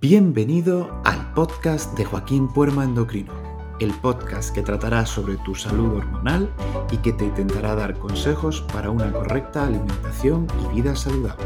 [0.00, 3.34] Bienvenido al podcast de Joaquín Puerma Endocrino,
[3.80, 6.50] el podcast que tratará sobre tu salud hormonal
[6.90, 11.44] y que te intentará dar consejos para una correcta alimentación y vida saludable.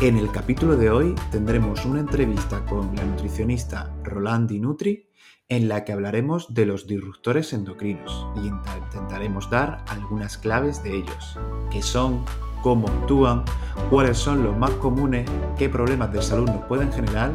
[0.00, 5.10] En el capítulo de hoy tendremos una entrevista con la nutricionista Rolandi Nutri
[5.50, 11.38] en la que hablaremos de los disruptores endocrinos y intentaremos dar algunas claves de ellos,
[11.70, 12.24] que son
[12.62, 13.44] cómo actúan,
[13.90, 17.34] cuáles son los más comunes, qué problemas de salud nos pueden generar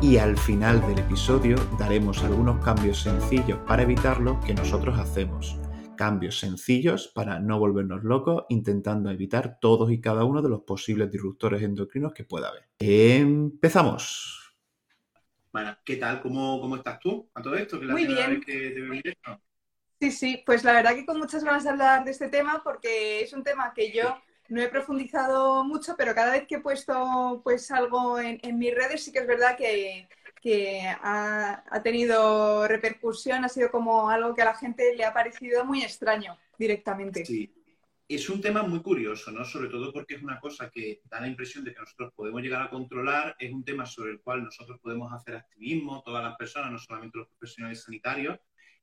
[0.00, 5.58] y al final del episodio daremos algunos cambios sencillos para evitarlo que nosotros hacemos.
[5.96, 11.10] Cambios sencillos para no volvernos locos intentando evitar todos y cada uno de los posibles
[11.10, 12.68] disruptores endocrinos que pueda haber.
[12.78, 14.54] Empezamos.
[15.52, 16.20] Bueno, ¿qué tal?
[16.20, 17.80] ¿Cómo, cómo estás tú a todo esto?
[17.82, 18.40] Muy bien.
[20.00, 23.22] Sí, sí, pues la verdad que con muchas ganas de hablar de este tema porque
[23.22, 24.16] es un tema que yo
[24.48, 29.04] no he profundizado mucho, pero cada vez que he puesto pues algo en, mis redes
[29.04, 30.08] sí que es verdad que,
[31.02, 35.82] ha, tenido repercusión, ha sido como algo que a la gente le ha parecido muy
[35.82, 37.24] extraño directamente.
[37.24, 37.52] Sí,
[38.08, 39.44] es un tema muy curioso, ¿no?
[39.44, 42.62] Sobre todo porque es una cosa que da la impresión de que nosotros podemos llegar
[42.62, 46.72] a controlar, es un tema sobre el cual nosotros podemos hacer activismo, todas las personas,
[46.72, 48.38] no solamente los profesionales sanitarios,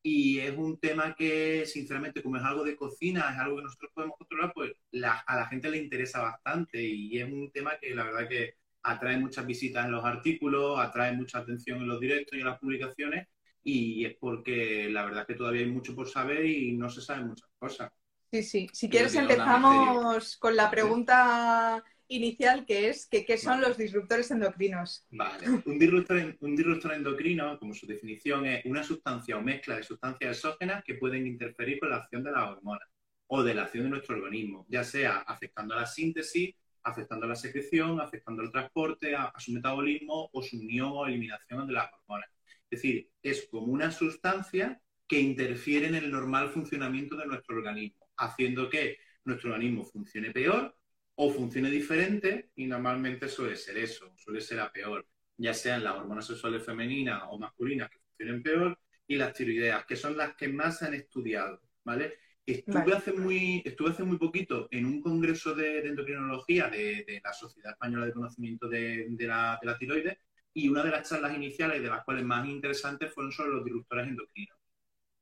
[0.08, 3.92] y es un tema que, sinceramente, como es algo de cocina, es algo que nosotros
[3.92, 8.04] podemos controlar, pues a la gente le interesa bastante y es un tema que la
[8.04, 12.42] verdad que atrae muchas visitas en los artículos, atrae mucha atención en los directos y
[12.42, 13.28] en las publicaciones
[13.64, 17.30] y es porque la verdad que todavía hay mucho por saber y no se saben
[17.30, 17.92] muchas cosas.
[18.32, 18.70] Sí, sí.
[18.74, 25.06] Si quieres empezamos con la pregunta inicial que es que, qué son los disruptores endocrinos.
[25.12, 29.84] Vale, un disruptor, un disruptor endocrino, como su definición, es una sustancia o mezcla de
[29.84, 32.88] sustancias exógenas que pueden interferir con la acción de las hormonas
[33.28, 37.30] o de la acción de nuestro organismo, ya sea afectando a la síntesis, afectando a
[37.30, 41.92] la secreción, afectando al transporte, a, su metabolismo o su unión o eliminación de las
[41.92, 42.30] hormonas.
[42.70, 48.08] Es decir, es como una sustancia que interfiere en el normal funcionamiento de nuestro organismo,
[48.18, 50.76] haciendo que nuestro organismo funcione peor
[51.16, 55.96] o funcione diferente y normalmente suele ser eso, suele ser a peor, ya sean las
[55.96, 58.78] hormonas sexuales femeninas o masculinas que funcionen peor
[59.08, 62.18] y las tiroideas, que son las que más se han estudiado, ¿vale?
[62.46, 67.72] Estuve, hace muy, estuve hace muy poquito en un congreso de, endocrinología de, la Sociedad
[67.72, 70.18] Española de Conocimiento de, la, tiroides
[70.54, 74.08] y una de las charlas iniciales, de las cuales más interesantes, fueron sobre los disruptores
[74.08, 74.58] endocrinos,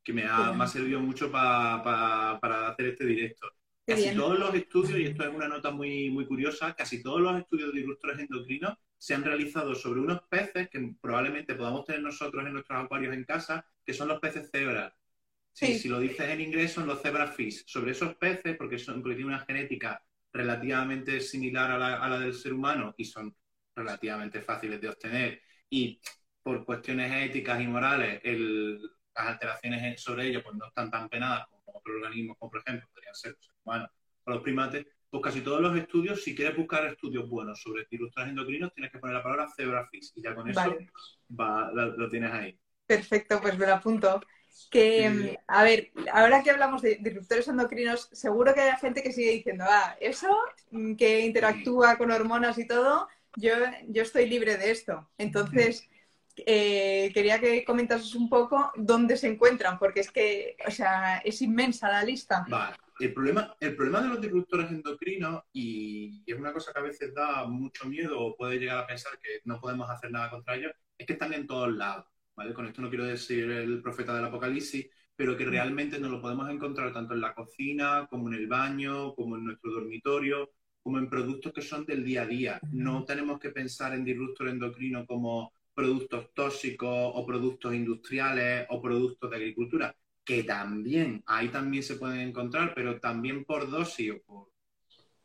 [0.04, 3.48] que me ha, servido mucho para hacer este directo.
[3.86, 7.38] Casi todos los estudios, y esto es una nota muy, muy curiosa, casi todos los
[7.38, 12.46] estudios de disruptores endocrinos se han realizado sobre unos peces que probablemente podamos tener nosotros
[12.46, 14.94] en nuestros acuarios en casa, que son los peces cebras.
[15.52, 17.66] Si lo dices en inglés, son los zebra fish.
[17.68, 20.02] Sobre esos peces, porque, son, porque tienen una genética
[20.32, 23.36] relativamente similar a la, a la del ser humano y son
[23.76, 26.00] relativamente fáciles de obtener, y
[26.42, 31.96] por cuestiones éticas y morales, las alteraciones sobre ellos pues, no están tan penadas otros
[31.96, 33.90] organismos, como por ejemplo podrían ser los humanos
[34.26, 38.30] o los primates, pues casi todos los estudios, si quieres buscar estudios buenos sobre disruptores
[38.30, 40.76] endocrinos, tienes que poner la palabra zebrafish y ya con eso
[41.30, 42.60] lo, tienes ahí.
[42.88, 44.22] Perfecto, pues me lo apunto.
[44.70, 49.32] Que, a ver, ahora que hablamos de disruptores endocrinos, seguro que hay gente que sigue
[49.32, 50.36] diciendo, ah, eso
[50.72, 53.54] mm, que interactúa con hormonas y todo, yo,
[53.88, 55.10] yo estoy libre de esto.
[55.20, 55.88] Entonces,
[56.38, 61.42] eh, quería que comentases un poco dónde se encuentran, porque es que, o sea, es
[61.44, 62.46] inmensa la lista.
[62.48, 62.78] Vale.
[63.00, 67.14] El problema, el problema de los disruptores endocrinos, y es una cosa que a veces
[67.14, 70.72] da mucho miedo o puede llegar a pensar que no podemos hacer nada contra ellos,
[70.98, 72.06] es que están en todos lados.
[72.36, 72.54] ¿vale?
[72.54, 76.50] Con esto no quiero decir el profeta del apocalipsis, pero que realmente nos lo podemos
[76.50, 81.10] encontrar tanto en la cocina, como en el baño, como en nuestro dormitorio, como en
[81.10, 82.60] productos que son del día a día.
[82.72, 89.30] No tenemos que pensar en disruptor endocrino como productos tóxicos o productos industriales o productos
[89.30, 89.96] de agricultura,
[90.26, 94.52] que también, ahí también se pueden encontrar, pero también por dosis o por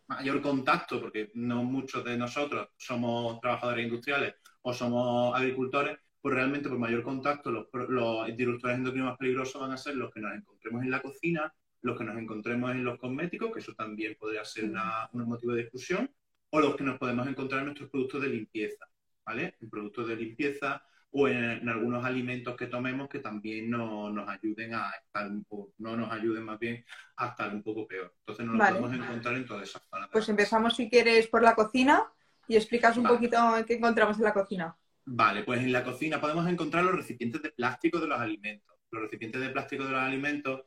[0.09, 6.69] mayor contacto, porque no muchos de nosotros somos trabajadores industriales o somos agricultores, pues realmente
[6.69, 10.35] por mayor contacto los, los disruptores endocrinos más peligrosos van a ser los que nos
[10.35, 11.53] encontremos en la cocina,
[11.83, 14.65] los que nos encontremos en los cosméticos, que eso también podría ser
[15.13, 16.11] un motivo de discusión,
[16.51, 18.87] o los que nos podemos encontrar en nuestros productos de limpieza.
[19.25, 19.57] ¿vale?
[19.61, 24.75] En productos de limpieza o en, algunos alimentos que tomemos que también no, nos ayuden
[24.75, 26.85] a estar un poco, no nos ayuden más bien
[27.17, 28.15] a estar un poco peor.
[28.21, 30.09] Entonces nos lo podemos encontrar en todas esas zonas.
[30.13, 32.05] Pues empezamos si quieres por la cocina
[32.47, 34.77] y explicas un poquito qué encontramos en la cocina.
[35.05, 38.77] Vale, pues en la cocina podemos encontrar los recipientes de plástico de los alimentos.
[38.91, 40.63] Los recipientes de plástico de los alimentos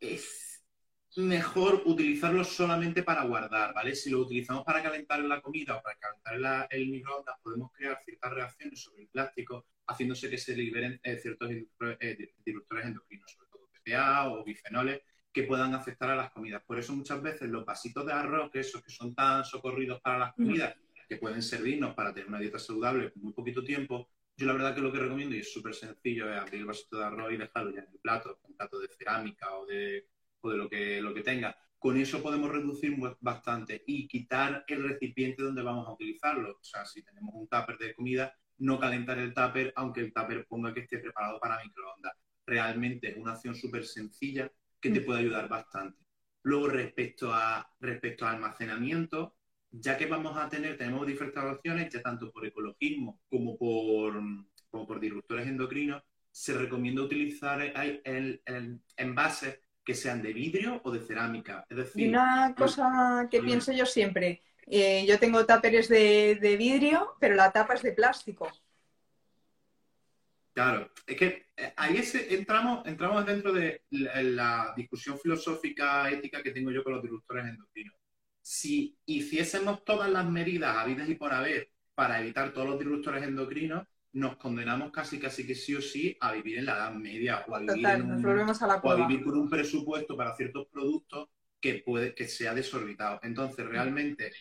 [0.00, 0.47] es
[1.18, 3.94] mejor utilizarlo solamente para guardar, ¿vale?
[3.94, 8.32] Si lo utilizamos para calentar la comida o para calentar el microondas, podemos crear ciertas
[8.32, 13.68] reacciones sobre el plástico, haciéndose que se liberen eh, ciertos eh, disruptores endocrinos, sobre todo
[13.74, 15.00] BPA o bifenoles,
[15.32, 16.62] que puedan afectar a las comidas.
[16.64, 20.18] Por eso muchas veces los vasitos de arroz, que esos que son tan socorridos para
[20.18, 20.76] las comidas,
[21.08, 24.72] que pueden servirnos para tener una dieta saludable con muy poquito tiempo, yo la verdad
[24.72, 27.38] que lo que recomiendo, y es súper sencillo, es abrir el vasito de arroz y
[27.38, 30.06] dejarlo ya en el plato, un plato de cerámica o de,
[30.40, 31.56] o de lo, que, lo que tenga.
[31.78, 36.50] Con eso podemos reducir bastante y quitar el recipiente donde vamos a utilizarlo.
[36.50, 40.46] O sea, si tenemos un tupper de comida, no calentar el tupper, aunque el tupper
[40.46, 42.12] ponga que esté preparado para microondas.
[42.46, 44.50] Realmente es una acción súper sencilla
[44.80, 45.04] que te mm.
[45.04, 46.02] puede ayudar bastante.
[46.42, 49.36] Luego, respecto a, respecto a almacenamiento,
[49.70, 54.20] ya que vamos a tener, tenemos diferentes opciones, ya tanto por ecologismo como por,
[54.70, 57.60] por disruptores endocrinos, se recomienda utilizar
[58.04, 58.42] el,
[58.96, 61.64] envases que sean de vidrio o de cerámica.
[61.66, 67.16] Es decir, y una cosa que pienso yo siempre, eh, yo tengo táperes de, vidrio,
[67.18, 68.52] pero la tapa es de plástico.
[70.52, 76.70] Claro, es que eh, ahí entramos, entramos dentro de la, discusión filosófica ética que tengo
[76.70, 77.94] yo con los disruptores endocrinos
[78.42, 83.86] si hiciésemos todas las medidas habidas y por haber para evitar todos los disruptores endocrinos,
[84.12, 87.54] nos condenamos casi casi que sí o sí a vivir en la Edad Media o
[87.54, 91.28] a vivir, con un presupuesto para ciertos productos
[91.60, 93.20] que puede que sea desorbitado.
[93.22, 94.32] Entonces, realmente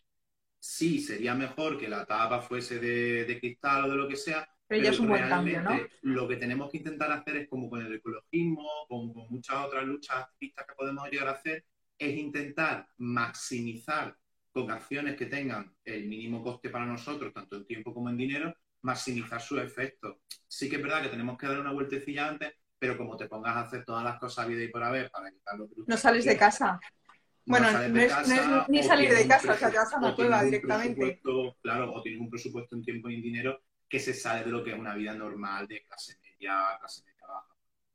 [0.60, 4.84] sí sería mejor que la tapa fuese de, cristal o de lo que sea, pero,
[4.84, 5.80] ya es un buen cambio, ¿no?
[6.02, 9.86] Lo que tenemos que intentar hacer es como con el ecologismo, con, con muchas otras
[9.86, 11.64] luchas activistas que podemos llegar a hacer,
[11.98, 14.16] es intentar maximizar
[14.52, 18.54] con acciones que tengan el mínimo coste para nosotros, tanto en tiempo como en dinero,
[18.82, 20.22] maximizar su efecto.
[20.48, 23.56] Sí que es verdad que tenemos que dar una vueltecilla antes, pero como te pongas
[23.56, 25.70] a hacer todas las cosas vida y por haber para quitarlo.
[25.86, 26.80] No sales de casa.
[27.46, 28.14] bueno, no, es,
[28.70, 31.22] ni salir de casa, o sea, te vas a una cueva directamente.
[31.62, 34.64] Claro, o tienes un presupuesto en tiempo y en dinero que se sale de lo
[34.64, 37.18] que es una vida normal de clase media, clase media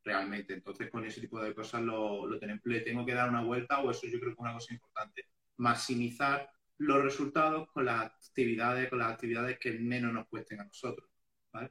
[0.03, 0.53] realmente.
[0.53, 3.79] Entonces, con ese tipo de cosas lo, lo tenemos, le tengo que dar una vuelta
[3.79, 5.27] o eso yo creo que es una cosa importante.
[5.57, 11.09] Maximizar los resultados con las actividades, con las actividades que menos nos cuesten a nosotros.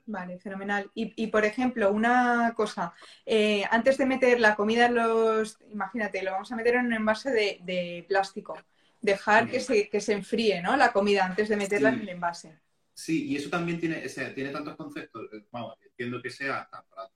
[0.06, 0.90] Vale, fenomenal.
[0.94, 2.94] Y, por ejemplo, una cosa,
[3.26, 6.92] eh, antes de meter la comida en los, imagínate, lo vamos a meter en un
[6.92, 8.56] envase de, plástico,
[9.00, 10.76] dejar que se, que se enfríe, ¿no?
[10.76, 12.60] La comida antes de meterla en el envase.
[12.94, 16.68] Sí, y eso también tiene, tiene tantos conceptos, vamos, entiendo que sea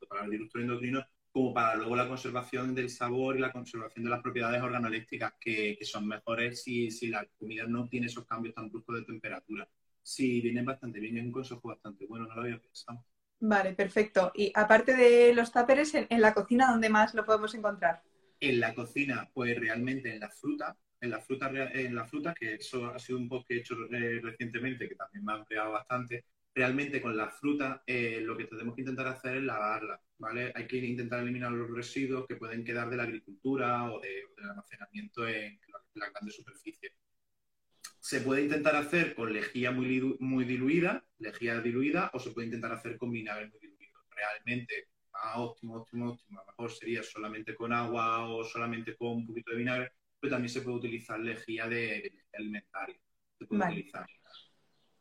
[0.08, 1.06] para, el disruptor endocrino
[1.36, 5.76] como para luego la conservación del sabor y la conservación de las propiedades organolépticas que,
[5.82, 9.68] son mejores si, si, la comida no tiene esos cambios tan bruscos de temperatura.
[10.02, 13.04] Sí, vienen bastante bien, es un consejo bastante bueno, no lo había pensado.
[13.38, 14.32] Vale, perfecto.
[14.34, 18.00] Y aparte de los táperes, en, la cocina, ¿dónde más lo podemos encontrar?
[18.40, 22.54] En la cocina, pues realmente en la fruta, en la fruta, en la fruta que
[22.54, 25.72] eso ha sido un post que he hecho eh, recientemente, que también me ha ampliado
[25.72, 26.24] bastante,
[26.56, 30.52] realmente con la fruta eh, lo que tenemos que intentar hacer es lavarla, ¿vale?
[30.54, 34.48] Hay que intentar eliminar los residuos que pueden quedar de la agricultura o, de, del
[34.48, 35.60] almacenamiento en
[35.94, 36.94] la, grande superficie.
[38.00, 42.72] Se puede intentar hacer con lejía muy, muy diluida, lejía diluida, o se puede intentar
[42.72, 44.00] hacer con vinagre muy diluido.
[44.08, 44.88] Realmente,
[45.34, 46.40] óptimo, óptimo, óptimo.
[46.40, 50.30] A lo mejor sería solamente con agua o solamente con un poquito de vinagre, pero
[50.30, 52.96] también se puede utilizar lejía de, alimentario.
[53.38, 54.06] Se puede utilizar.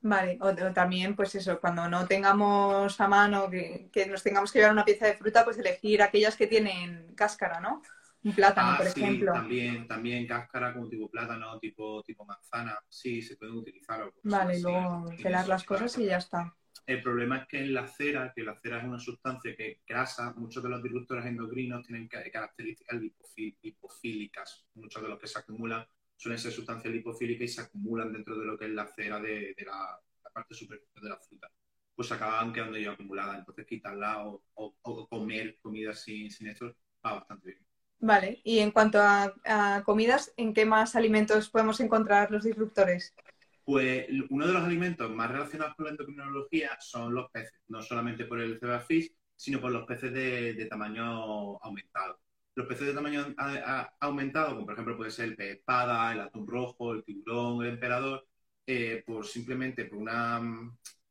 [0.07, 4.73] Vale, o, también, pues eso, cuando no tengamos a mano, que, nos tengamos que llevar
[4.73, 7.81] una pieza de fruta, pues elegir aquellas que tienen cáscara, ¿no?
[8.23, 9.33] Un plátano, ah, por sí, ejemplo.
[9.33, 14.13] También, también cáscara como tipo plátano, tipo, tipo manzana, sí, se pueden utilizar.
[14.21, 16.55] vale, luego pelar las cosas y ya está.
[16.85, 20.35] El problema es que en la cera, que la cera es una sustancia que grasa,
[20.37, 23.01] muchos de los disruptores endocrinos tienen características
[23.63, 24.67] lipofílicas.
[24.75, 25.83] Muchos de los que se acumulan
[26.15, 29.55] suelen ser sustancias lipofílicas y se acumulan dentro de lo que es la cera de,
[29.65, 29.99] la,
[30.33, 31.49] parte superior de la fruta.
[31.95, 33.39] Pues acaban quedando ya acumuladas.
[33.39, 37.65] Entonces quitarla o, comer comida sin, sin esto va bastante bien.
[37.99, 43.15] Vale, y en cuanto a, a, comidas, ¿en qué más alimentos podemos encontrar los disruptores?
[43.63, 48.25] Pues uno de los alimentos más relacionados con la endocrinología son los peces, no solamente
[48.25, 52.19] por el cebafish, sino por los peces de, tamaño aumentado.
[52.55, 53.35] Los peces de tamaño
[53.99, 57.73] aumentado, como por ejemplo puede ser el pez espada, el atún rojo, el tiburón, el
[57.73, 58.25] emperador,
[58.65, 60.41] eh, por simplemente por una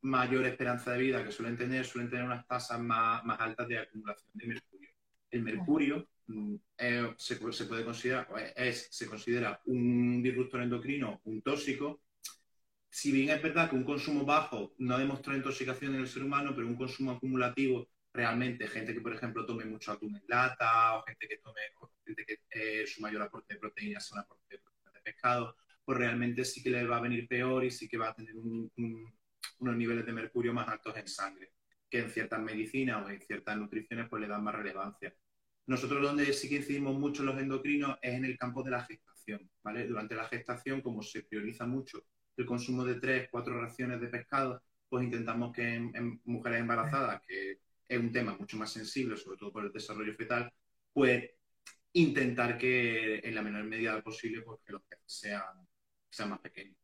[0.00, 4.30] mayor esperanza de vida que suelen tener, suelen tener unas tasas más, altas de acumulación
[4.32, 4.90] de mercurio.
[5.30, 12.02] El mercurio mm, eh, se, puede considerar, es, se considera un disruptor endocrino, un tóxico,
[12.88, 16.52] si bien es verdad que un consumo bajo no demostrado intoxicación en el ser humano,
[16.54, 21.02] pero un consumo acumulativo realmente gente que, por ejemplo, tome mucho atún en lata o
[21.02, 21.60] gente que tome,
[22.06, 26.62] gente que eh, su mayor aporte de proteínas un aporte de pescado, pues realmente sí
[26.62, 30.12] que le va a venir peor y sí que va a tener unos niveles de
[30.12, 31.52] mercurio más altos en sangre,
[31.90, 35.14] que en ciertas medicinas o en ciertas nutriciones pues le dan más relevancia.
[35.66, 39.50] Nosotros donde sí que incidimos mucho los endocrinos es en el campo de la gestación,
[39.62, 39.86] ¿vale?
[39.86, 42.06] Durante la gestación, como se prioriza mucho
[42.36, 47.63] el consumo de tres, cuatro raciones de pescado, pues intentamos que en mujeres embarazadas, que
[47.94, 50.52] es un tema mucho más sensible, sobre todo por el desarrollo fetal,
[50.92, 51.30] pues
[51.92, 55.42] intentar que en la menor medida posible pues, que los sean,
[56.10, 56.76] sean más pequeños.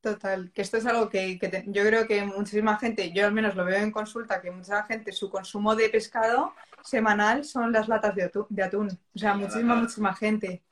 [0.00, 3.64] Total, que esto es algo que, yo creo que muchísima gente, yo al menos lo
[3.64, 8.62] veo en consulta, que mucha gente su consumo de pescado semanal son las latas de
[8.64, 8.88] atún.
[9.14, 10.64] O sea, muchísima, muchísima gente.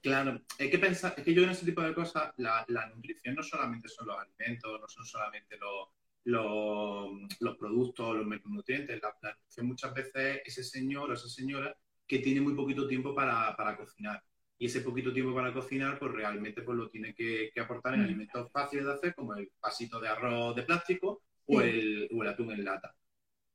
[0.00, 3.34] Claro, hay que pensar, es que yo en ese tipo de cosas, la, la nutrición
[3.34, 5.88] no solamente son los alimentos, no son solamente los,
[6.28, 9.00] los, productos, los micronutrientes.
[9.02, 11.74] La, nutrición muchas veces ese señor o esa señora
[12.06, 14.22] que tiene muy poquito tiempo para, cocinar.
[14.58, 18.04] Y ese poquito tiempo para cocinar, pues realmente pues, lo tiene que, aportar en mm.
[18.04, 22.64] alimentos fáciles de hacer, como el vasito de arroz de plástico o, el, atún en
[22.64, 22.94] lata.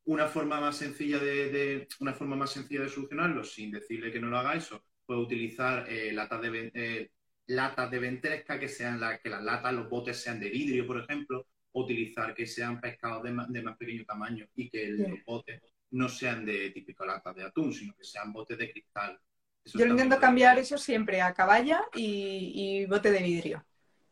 [0.05, 4.27] Una forma más sencilla de, una forma más sencilla de solucionarlo, sin decirle que no
[4.27, 7.11] lo haga eso, puede utilizar eh, latas de eh,
[7.47, 10.99] latas de ventresca que sean la, que las latas, los botes sean de vidrio, por
[10.99, 15.61] ejemplo, utilizar que sean pescados de más, pequeño tamaño y que los botes
[15.91, 19.19] no sean de típico lata de atún, sino que sean botes de cristal.
[19.65, 23.65] Yo intento cambiar eso siempre a caballa y, bote de vidrio.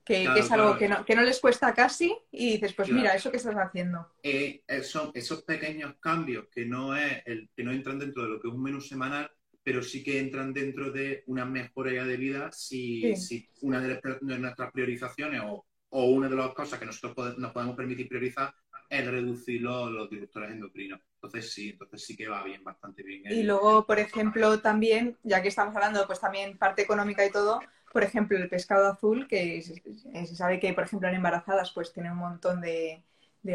[0.03, 3.31] Que, es algo que, no, que, no, les cuesta casi y dices, pues mira, eso
[3.31, 4.13] que estás haciendo.
[4.23, 8.41] Eh, son esos pequeños cambios que no, es el, que no entran dentro de lo
[8.41, 9.31] que es un menú semanal,
[9.63, 14.71] pero sí que entran dentro de una mejora de vida si, si una de, nuestras
[14.71, 18.53] priorizaciones o, o una de las cosas que nosotros nos podemos permitir priorizar
[18.89, 21.00] es reducir los, los disruptores endocrinos.
[21.15, 23.24] Entonces sí, entonces sí que va bien, bastante bien.
[23.25, 27.62] Y luego, por ejemplo, también, ya que estamos hablando, pues también parte económica y todo,
[27.91, 32.12] por ejemplo, el pescado azul, que se, sabe que, por ejemplo, en embarazadas, pues tiene
[32.12, 33.03] un montón de,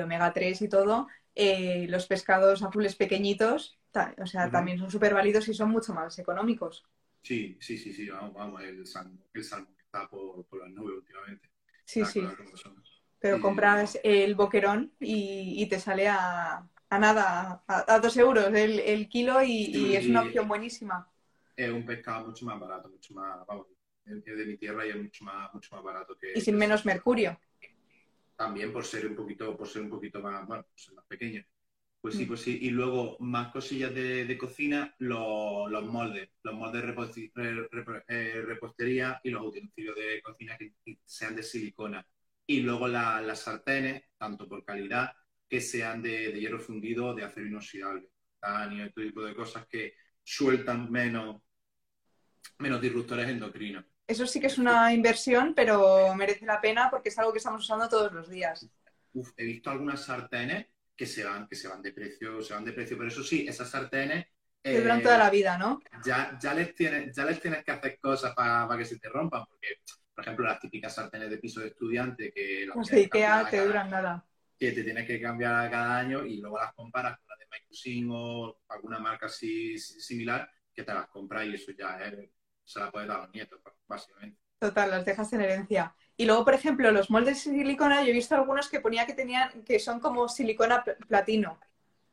[0.03, 1.09] omega 3 y todo.
[1.35, 3.79] Eh, los pescados azules pequeñitos,
[4.19, 6.87] o sea, también son súper válidos y son mucho más económicos.
[7.23, 10.97] Sí, sí, sí, sí, vamos, vamos el salmón, el salmón está por, por las nubes
[10.99, 11.51] últimamente.
[11.87, 12.23] Sí, sí.
[13.19, 19.95] Pero compras el boquerón y, te sale a, nada, a, dos euros el, kilo y,
[19.95, 21.11] es una opción buenísima.
[21.57, 23.69] Es un pescado mucho más barato, mucho más, vamos,
[24.05, 26.33] de mi tierra y es mucho más, mucho más barato que...
[26.35, 27.39] Y sin menos mercurio.
[28.37, 31.43] También por ser un poquito, por ser un poquito más, bueno, ser más pequeño.
[32.01, 32.29] Pues sí, mm.
[32.29, 32.59] pues sí.
[32.63, 36.31] Y luego, más cosillas de, cocina, los, moldes.
[36.43, 37.69] Los moldes de
[38.09, 40.73] eh, repostería y los utensilios de cocina que
[41.05, 42.07] sean de silicona.
[42.47, 45.13] Y luego las sartenes, tanto por calidad,
[45.49, 48.09] que sean de, hierro fundido o de acero inoxidable.
[48.71, 51.43] Y este tipo de cosas que sueltan menos,
[52.59, 53.85] menos disruptores endocrinos.
[54.07, 57.63] Eso sí que es una inversión, pero merece la pena porque es algo que estamos
[57.63, 58.69] usando todos los días.
[59.13, 62.65] Uf, he visto algunas sartenes que se van, que se van de precio, se van
[62.65, 62.97] de precio.
[62.97, 64.27] Pero eso sí, esas sartenes.
[64.63, 65.81] Que duran toda la vida, ¿no?
[66.05, 69.45] Ya, ya, les tienes, ya les tienes que hacer cosas para que se te rompan,
[69.49, 69.81] porque,
[70.13, 73.91] por ejemplo, las típicas sartenes de piso de estudiante que las de Ikea te duran
[73.91, 74.27] nada.
[74.59, 78.09] Que te tienes que cambiar cada año y luego las comparas con las de Microsin
[78.11, 81.99] o alguna marca así similar, que te las compras y eso ya
[82.65, 84.41] se la puedes dar a los nietos, básicamente.
[84.59, 85.95] Total, las dejas en herencia.
[86.17, 89.13] Y luego, por ejemplo, los moldes de silicona, yo he visto algunos que ponía que
[89.13, 91.59] tenían, que son como silicona platino.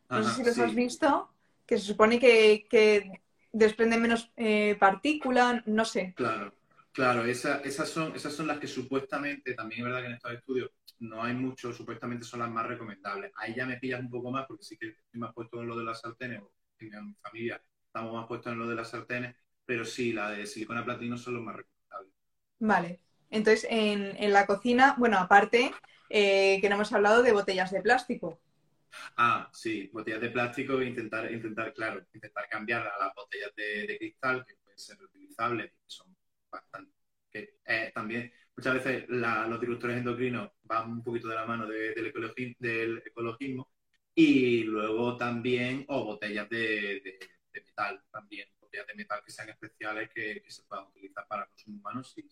[0.09, 1.29] No sé si los has visto,
[1.65, 6.13] que se supone que, que desprenden menos eh, partículas, no sé.
[6.15, 6.53] Claro,
[6.91, 10.71] claro, esas, son, esas son las que supuestamente, también es verdad que en estos estudios
[10.99, 13.31] no hay mucho, supuestamente son las más recomendables.
[13.37, 15.77] Ahí ya me pillas un poco más, porque sí que estoy más puesto en lo
[15.77, 19.35] de las sartenes, o en mi familia estamos más puestos en lo de las sartenes,
[19.65, 22.13] pero sí, la de silicona platino son los más recomendables.
[22.59, 22.99] Vale.
[23.33, 25.73] Entonces, en, la cocina, bueno, aparte,
[26.07, 28.39] eh, que no hemos hablado de botellas de plástico.
[29.17, 34.45] Ah, sí, botellas de plástico intentar, intentar, claro, intentar cambiar a las botellas de, cristal,
[34.45, 36.15] que pueden ser reutilizables, que son
[36.51, 36.93] bastante.
[37.33, 42.05] Eh, también, muchas veces los directores endocrinos van un poquito de la mano del,
[43.03, 43.67] ecologismo,
[44.13, 47.17] y luego también, o botellas de,
[47.51, 52.03] metal también, botellas de metal que sean especiales que, se puedan utilizar para consumo humano,
[52.03, 52.23] sí,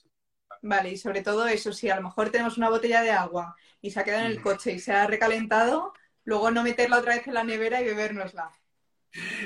[0.61, 3.91] Vale, y sobre todo eso, si a lo mejor tenemos una botella de agua y
[3.91, 5.93] se ha quedado en el coche y se ha recalentado,
[6.23, 8.51] luego no meterla otra vez en la nevera y bebérnosla.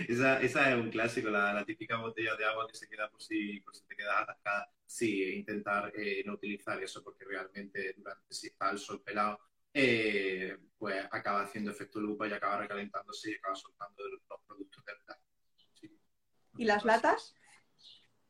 [0.08, 3.60] Esa, esa es un clásico, la, típica botella de agua que se queda por si,
[3.62, 4.70] por si te quedas atascada.
[4.86, 9.40] Sí, intentar eh, no utilizar eso porque realmente durante si está el sol pelado,
[9.74, 14.22] eh, pues acaba haciendo efecto lupa y acaba recalentándose y acaba soltando los
[16.58, 17.36] ¿Y las latas?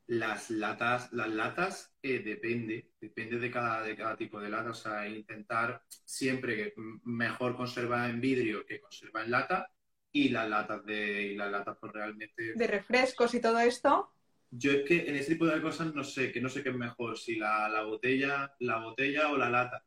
[0.08, 4.70] Las latas, las latas eh, depende, depende de cada, de cada tipo de lata.
[4.70, 9.68] O sea, intentar siempre mejor conservar en vidrio que conservar en lata
[10.12, 14.12] y las latas de y las latas pues realmente de refrescos y todo esto.
[14.50, 16.76] Yo es que en ese tipo de cosas no sé que no sé qué es
[16.76, 19.84] mejor si la, la botella la botella o la lata.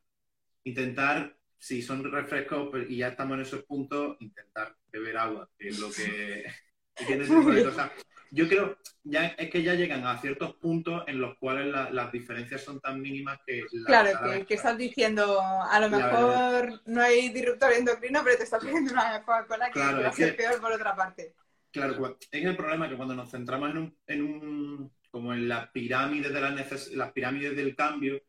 [0.65, 5.67] Intentar si son refrescos pues, y ya estamos en esos puntos intentar beber agua que
[5.67, 6.45] es lo que,
[8.31, 12.63] yo creo ya es que ya llegan a ciertos puntos en los cuales las diferencias
[12.63, 13.63] son tan mínimas que...
[13.85, 18.91] claro, que, estás diciendo, a lo mejor no hay disruptor endocrino, pero te estás pidiendo
[18.91, 21.33] una Coca-Cola que va a ser peor por otra parte.
[21.71, 25.71] Claro, es el problema que cuando nos centramos en un, en un como en la
[25.71, 28.21] pirámide de las, las pirámides del cambio,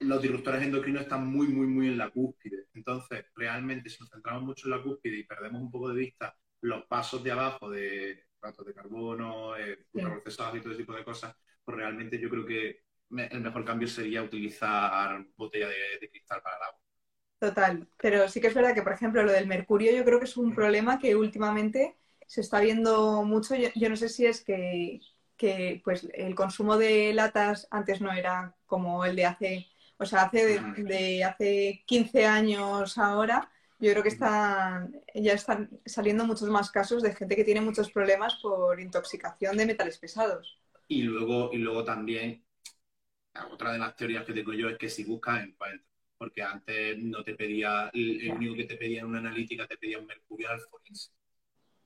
[0.00, 2.66] los disruptores endocrinos están muy, muy, muy en la cúspide.
[2.74, 6.36] Entonces, realmente, si nos centramos mucho en la cúspide y perdemos un poco de vista
[6.60, 8.25] los pasos de abajo de
[8.64, 12.84] de carbono, eh, procesados y todo ese tipo de cosas, pues realmente yo creo que
[13.10, 16.80] el mejor cambio sería utilizar botella de, cristal para el agua.
[17.38, 20.24] Total, pero sí que es verdad que, por ejemplo, lo del mercurio yo creo que
[20.24, 23.54] es un problema que últimamente se está viendo mucho.
[23.54, 25.00] Yo, no sé si es que,
[25.84, 29.66] pues el consumo de latas antes no era como el de hace,
[29.98, 36.24] o sea, hace de hace 15 años ahora, yo creo que están, ya están saliendo
[36.24, 40.58] muchos más casos de gente que tiene muchos problemas por intoxicación de metales pesados.
[40.88, 42.42] Y luego, y luego también,
[43.50, 45.86] otra de las teorías que tengo yo es que si buscas, encuentras.
[46.16, 49.98] Porque antes no te pedía, el, único que te pedía en una analítica te pedía
[49.98, 51.10] un mercurio forense.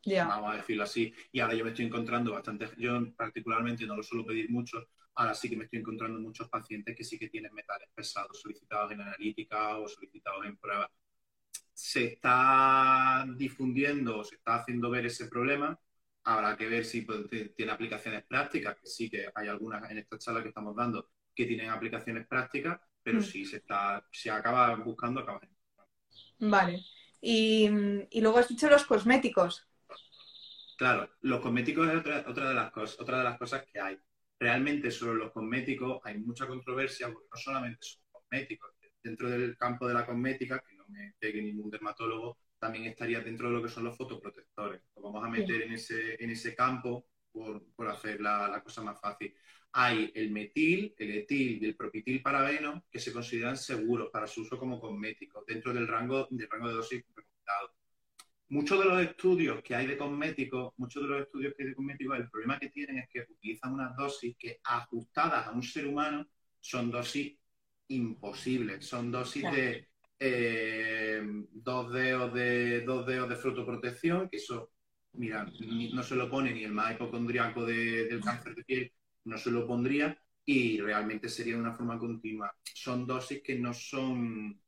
[0.07, 1.13] Vamos a decirlo así.
[1.33, 5.35] Y ahora yo me estoy encontrando bastante, yo particularmente no lo suelo pedir mucho, ahora
[5.35, 9.01] sí que me estoy encontrando muchos pacientes que sí que tienen metales pesados solicitados en
[9.01, 10.89] analítica o solicitados en pruebas
[11.81, 15.79] se está difundiendo, se está haciendo ver ese problema.
[16.25, 20.19] Habrá que ver si pues, tiene aplicaciones prácticas, que sí que hay algunas en esta
[20.19, 23.23] charla que estamos dando que tienen aplicaciones prácticas, pero mm.
[23.23, 25.41] si se está, se acaba buscando, acaba.
[26.39, 26.85] Vale.
[27.23, 27.69] Y,
[28.21, 29.67] luego has dicho los cosméticos.
[30.77, 33.99] Claro, los cosméticos es otra, otra, de las cosas, otra de las cosas que hay.
[34.39, 38.71] Realmente sobre los cosméticos hay mucha controversia porque no solamente son cosméticos.
[39.03, 43.55] Dentro del campo de la cosmética, que me pegue ningún dermatólogo, también estaría dentro de
[43.55, 44.83] lo que son los fotoprotectores.
[44.97, 48.83] Lo vamos a meter en, ese, en ese campo por, por hacer la, la, cosa
[48.83, 49.35] más fácil.
[49.73, 54.43] Hay el metil, el etil y el propitil parabeno que se consideran seguros para su
[54.43, 57.75] uso como cosméticos dentro del rango, del rango de dosis recomendado.
[58.49, 61.75] Muchos de los estudios que hay de cosméticos, muchos de los estudios que hay de
[61.75, 65.87] cosméticos, el problema que tienen es que utilizan unas dosis que ajustadas a un ser
[65.87, 66.27] humano
[66.59, 67.39] son dosis
[67.89, 69.90] imposibles, son dosis de
[70.23, 74.71] eh, dos dedos de dos dedos de que eso,
[75.15, 75.51] mira,
[75.95, 78.93] no se lo pone ni el más hipocondriaco del cáncer de piel,
[79.25, 82.55] no se lo pondría y realmente sería de una forma continua.
[82.63, 84.61] Son dosis que no son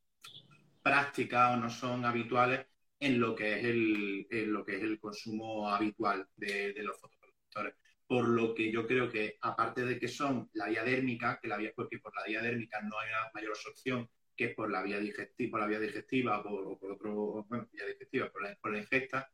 [0.81, 2.65] prácticas o no son habituales
[2.99, 7.75] en lo que es el, lo que es el consumo habitual de, los fotoprotectores.
[8.07, 11.57] Por lo que yo creo que, aparte de que son la vía dérmica, que la
[11.57, 14.81] vía, porque por la vía dérmica no hay una mayor absorción que es por la
[14.81, 18.71] vía digestiva, por la vía digestiva o por otro, bueno, vía digestiva, por la, por
[18.71, 19.29] la ingesta,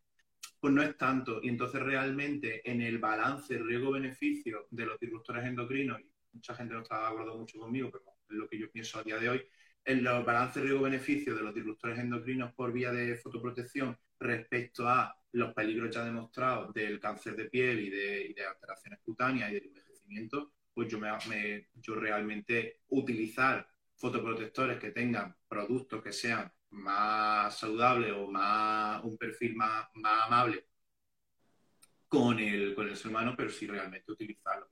[0.59, 1.39] pues no es tanto.
[1.43, 6.81] Y entonces realmente en el balance riesgo-beneficio de los disruptores endocrinos, y mucha gente no
[6.81, 9.41] está de acuerdo mucho conmigo, pero es lo que yo pienso a día de hoy,
[9.85, 15.53] en los balances riesgo-beneficio de los disruptores endocrinos por vía de fotoprotección respecto a los
[15.53, 20.89] peligros ya demostrados del cáncer de piel y de, alteraciones cutáneas y del envejecimiento, pues
[20.89, 23.67] yo, me, yo realmente utilizar
[23.99, 30.65] fotoprotectores que tengan productos que sean más saludables o más un perfil más, más amable
[32.07, 34.67] con el, con el ser humano, pero sí realmente utilizarlo.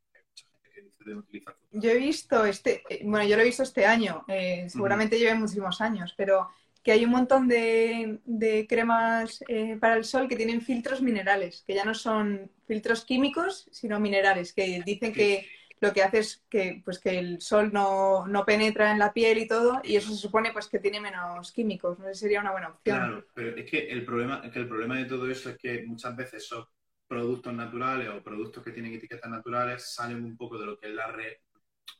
[1.71, 5.35] Yo he visto este, eh, bueno, yo lo he visto este año, eh, seguramente lleve
[5.35, 6.49] muchísimos años, pero
[6.83, 11.63] que hay un montón de, de cremas eh, para el sol que tienen filtros minerales,
[11.65, 15.47] que ya no son filtros químicos, sino minerales, que dicen que
[15.79, 19.47] lo que hace es que, pues, que el sol no, penetra en la piel y
[19.47, 21.99] todo, y eso se supone pues, que tiene menos químicos.
[21.99, 22.97] No sé sería una buena opción.
[22.97, 25.83] Claro, pero es que el problema, es que el problema de todo eso es que
[25.85, 26.65] muchas veces son
[27.07, 30.93] productos naturales o productos que tienen etiquetas naturales salen un poco de lo que es
[30.93, 31.15] la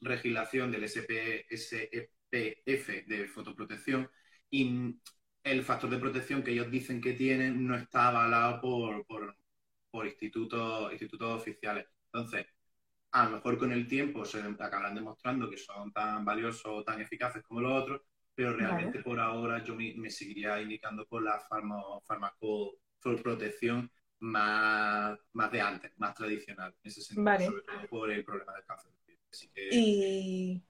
[0.01, 4.09] legislación del SP, SPF de fotoprotección
[4.49, 4.99] y
[5.43, 9.37] el factor de protección que ellos dicen que tienen no está avalado por, por,
[9.89, 11.87] por institutos, institutos oficiales.
[12.11, 12.45] Entonces,
[13.11, 17.01] a lo mejor con el tiempo se acabarán demostrando que son tan valiosos o tan
[17.01, 18.01] eficaces como los otros,
[18.35, 22.79] pero realmente por ahora yo me, seguiría indicando por la farmaco,
[23.23, 23.89] protección
[24.19, 27.45] más, más de antes, más tradicional, en ese sentido, Vale.
[27.45, 28.91] sobre todo por el problema del cáncer.
[29.31, 30.63] Así que, Y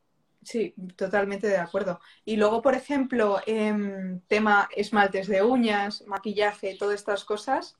[0.43, 1.99] sí, totalmente de acuerdo.
[2.25, 7.77] Y luego, por ejemplo, em, tema esmaltes de uñas, maquillaje, todas estas cosas,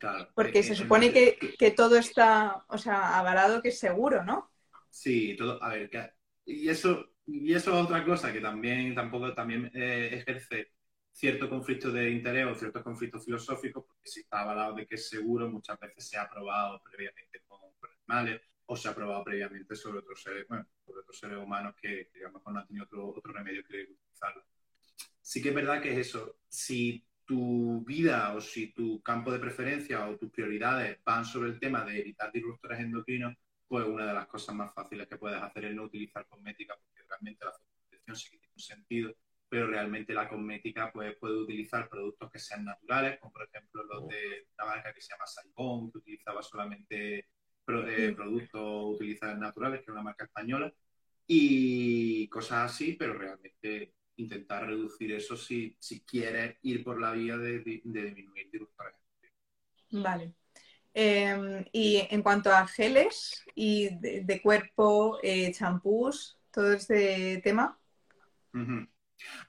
[0.00, 0.28] claro.
[0.34, 4.50] porque eh, se supone que, que todo está, o sea, avalado que es seguro, ¿no?
[4.88, 6.10] Sí, todo, a ver, que-
[6.46, 10.72] y eso, y eso es otra cosa que también tampoco también eh, ejerce
[11.12, 15.08] cierto conflicto de interés o ciertos conflictos filosóficos, porque si está avalado de que es
[15.08, 17.60] seguro, muchas veces se ha probado previamente con,
[18.08, 22.08] animales o se ha probado previamente sobre otros seres, bueno, sobre otros seres humanos que,
[22.12, 24.44] que a lo mejor no han tenido otro, otro remedio que utilizarlo.
[25.20, 29.38] Sí que es verdad que es eso, si tu vida o si tu campo de
[29.38, 33.36] preferencia o tus prioridades van sobre el tema de evitar disruptores endocrinos,
[33.68, 37.06] pues una de las cosas más fáciles que puedes hacer es no utilizar cosmética, porque
[37.08, 39.14] realmente la fotoprotección sí que tiene un sentido,
[39.48, 44.08] pero realmente la cosmética pues, puede utilizar productos que sean naturales, como por ejemplo los
[44.08, 47.28] de una marca que se llama Saibon, que utilizaba solamente
[47.64, 50.72] pro- eh, productos utilizados naturales, que es una marca española,
[51.28, 57.36] y cosas así, pero realmente intentar reducir eso si, si quieres ir por la vía
[57.36, 58.94] de, de- de disminuir disruptores.
[59.92, 60.34] Vale.
[60.92, 67.78] Em, y en cuanto a geles y de, de cuerpo, eh, champús, todo este tema.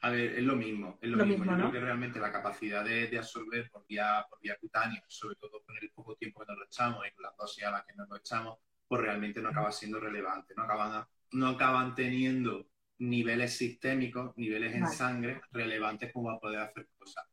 [0.01, 1.43] A ver, es lo mismo, es lo, Lo mismo.
[1.45, 1.69] mismo, Yo ¿no?
[1.69, 5.63] creo que realmente la capacidad de, de absorber por vía, por vía cutánea, sobre todo
[5.63, 7.93] con el poco tiempo que nos lo echamos y con las dosis a las que
[7.95, 10.53] nos lo echamos, pues realmente no acaba siendo relevante.
[10.55, 12.67] No acaban, no acaban teniendo
[13.01, 14.95] niveles sistémicos, niveles en Vale.
[14.95, 17.25] sangre relevantes como para poder hacer cosas.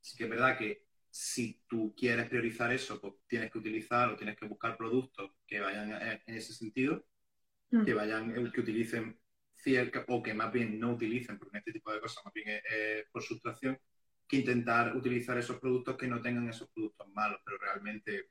[0.00, 4.16] Así que es verdad que si tú quieres priorizar eso, pues tienes que utilizar o
[4.16, 5.92] tienes que buscar productos que vayan
[6.26, 7.04] en ese sentido
[7.70, 7.84] Mm.
[7.84, 9.18] que vayan, eh, que utilicen
[10.08, 12.62] o que más bien no utilicen, porque en este tipo de cosas más bien es,
[12.70, 13.78] es por sustracción,
[14.28, 18.30] que intentar utilizar esos productos que no tengan esos productos malos, pero realmente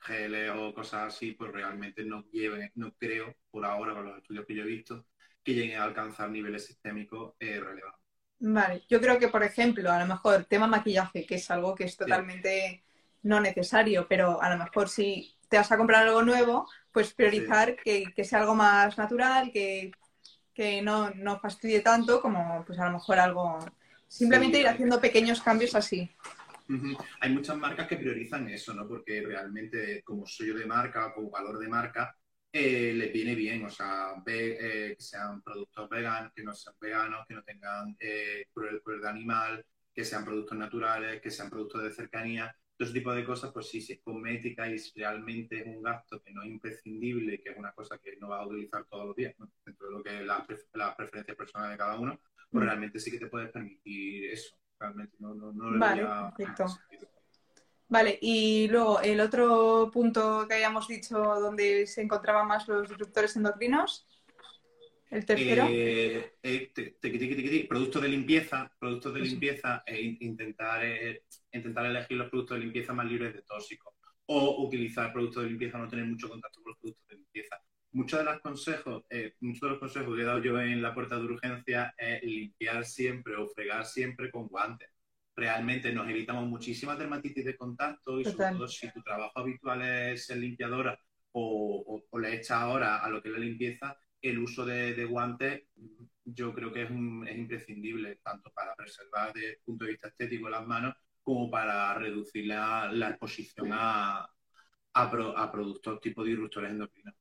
[0.00, 4.46] geles o cosas así, pues realmente no lleven, no creo, por ahora, con los estudios
[4.46, 5.06] que yo he visto,
[5.44, 8.00] que lleguen a alcanzar niveles sistémicos eh, relevantes.
[8.42, 11.84] Vale, yo creo que, por ejemplo, a lo mejor tema maquillaje, que es algo que
[11.84, 12.82] es totalmente
[13.22, 17.76] no necesario, pero a lo mejor si te vas a comprar algo nuevo, pues priorizar
[17.76, 19.92] que, que sea algo más natural, que,
[20.54, 23.58] que no, no fastidie tanto como pues a lo mejor algo...
[24.08, 26.10] Simplemente Sí, ir hay- haciendo pequeños cambios así.
[27.20, 28.86] Hay muchas marcas que priorizan eso, ¿no?
[28.86, 32.16] Porque realmente como sello de marca, como valor de marca,
[32.52, 36.74] eh, les viene bien, o sea, ve, eh, que sean productos veganos, que no sean
[36.80, 41.82] veganos, que no tengan eh, cruel- crueldad animal, que sean productos naturales, que sean productos
[41.82, 45.60] de cercanía, todo ese tipo de cosas, pues sí, si es cosmética y si realmente
[45.60, 48.46] es un gasto que no es imprescindible, que es una cosa que no vas a
[48.46, 49.50] utilizar todos los días, ¿no?
[49.64, 52.18] dentro de lo que es la, pref- la preferencia personal de cada uno,
[52.52, 52.66] pues Mm.
[52.66, 54.56] realmente sí que te puedes permitir eso.
[54.78, 56.64] Realmente no, no, no le Vale, veía perfecto.
[57.90, 63.34] Vale, y luego el otro punto que habíamos dicho donde se encontraban más los disruptores
[63.34, 64.06] endocrinos,
[65.10, 65.64] el tercero.
[65.66, 72.16] Eh, eh, te- productos de limpieza, productos de limpieza e in- intentar, eh, intentar elegir
[72.16, 73.92] los productos de limpieza más libres de tóxicos
[74.26, 77.60] o utilizar productos de limpieza, no tener mucho contacto con los productos de limpieza.
[77.92, 80.94] Muchos de los consejos, eh, muchos de los consejos que he dado yo en la
[80.94, 84.90] puerta de urgencia es limpiar siempre o fregar siempre con guantes.
[85.36, 90.26] Realmente nos evitamos muchísimas dermatitis de contacto y sobre todo si tu trabajo habitual es
[90.26, 90.98] ser limpiadora
[91.32, 94.94] o, o- o le echas ahora a lo que es la limpieza, el uso de,
[94.94, 99.58] de guantes mm, yo creo que es, un- es imprescindible, tanto para preservar desde el
[99.64, 104.26] punto de vista estético las manos como para reducir la, la exposición a,
[104.94, 107.14] a, pro- a productos tipo disruptores endocrinos.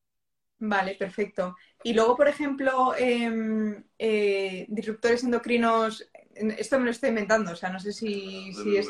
[0.62, 1.56] Vale, perfecto.
[1.84, 6.19] Y luego, por ejemplo, em, eh, disruptores endocrinos, en-
[6.58, 8.88] esto me lo estoy inventando, o sea, no sé si, si es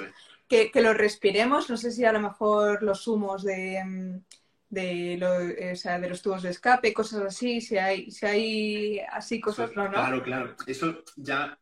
[0.48, 4.22] que, que los respiremos, no sé si a lo mejor los humos de,
[4.70, 8.26] de, lo- eh, o sea, de los tubos de escape, cosas así, si hay, si
[8.26, 9.92] hay así cosas, Eso- no, ¿no?
[9.92, 10.56] Claro, claro.
[10.68, 11.60] Eso ya,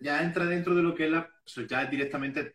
[0.00, 1.28] ya entra dentro de lo que es la.
[1.44, 2.52] Eso ya directamente.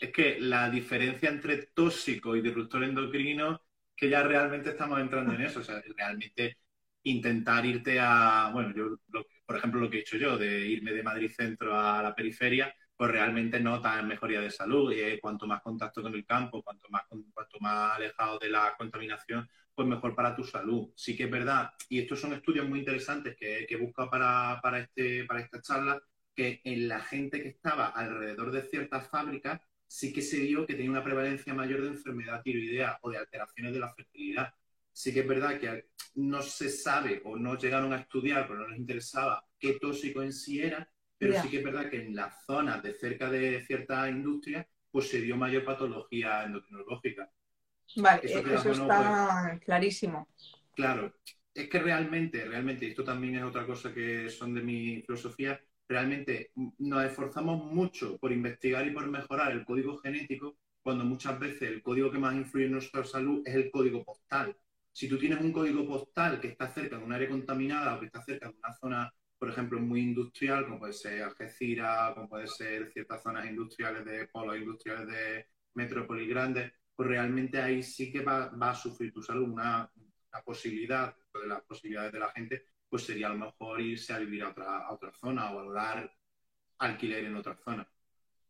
[0.00, 3.62] Es que la diferencia entre tóxico y disruptor endocrino,
[3.94, 5.60] que ya realmente estamos entrando en eso.
[5.60, 6.56] O sea, realmente
[7.04, 8.50] intentar irte a.
[8.52, 11.76] Bueno, yo, lo- por ejemplo, lo que he hecho yo, de irme de Madrid Centro
[11.76, 14.92] a la periferia, pues realmente notas mejoría de salud.
[14.92, 17.02] Y eh, cuanto más contacto con el campo, cuanto más,
[17.34, 20.92] cuanto más alejado de la contaminación, pues mejor para tu salud.
[20.94, 24.60] Sí que es verdad, y estos son estudios muy interesantes que, que he buscado para,
[24.62, 26.00] para, este, para esta charla,
[26.32, 30.74] que en la gente que estaba alrededor de ciertas fábricas sí que se vio que
[30.74, 34.54] tenía una prevalencia mayor de enfermedad tiroidea o de alteraciones de la fertilidad.
[34.92, 38.68] Sí que es verdad que no se sabe o no llegaron a estudiar, pero no
[38.68, 42.44] les interesaba qué tóxico en sí era, pero sí que es verdad que en las
[42.44, 47.30] zonas de cerca de ciertas industrias pues se dio mayor patología endocrinológica.
[47.96, 50.28] Vale, eso, está pues clarísimo.
[50.74, 51.14] Claro,
[51.54, 56.52] es que realmente, realmente, esto también es otra cosa que son de mi filosofía, realmente
[56.78, 61.82] nos esforzamos mucho por investigar y por mejorar el código genético, cuando muchas veces el
[61.82, 64.56] código que más influye en nuestra salud es el código postal.
[65.00, 68.04] Si tú tienes un código postal que está cerca de un área contaminada o que
[68.04, 72.46] está cerca de una zona, por ejemplo, muy industrial, como puede ser Algeciras, como puede
[72.46, 78.20] ser ciertas zonas industriales de polos industriales de metrópolis grandes, pues realmente ahí sí que
[78.20, 79.48] va, a sufrir tu salud.
[79.48, 79.90] Una,
[80.44, 84.42] posibilidad, de las posibilidades de la gente, pues sería a lo mejor irse a vivir
[84.42, 86.14] a otra, a otra zona o a dar
[86.76, 87.88] alquiler en otra zona.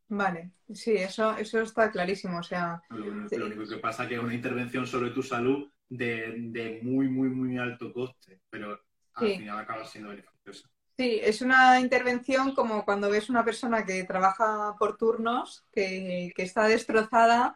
[0.09, 2.41] Vale, sí, eso, eso está clarísimo.
[2.41, 7.09] O sea, lo, único que pasa es que una intervención sobre tu salud de, muy,
[7.09, 8.81] muy, muy alto coste, pero
[9.15, 10.71] al final acaba siendo beneficiosa.
[10.97, 16.69] Sí, es una intervención como cuando ves una persona que trabaja por turnos, que, está
[16.69, 17.55] destrozada